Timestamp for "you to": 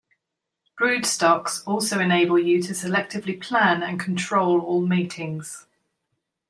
2.39-2.73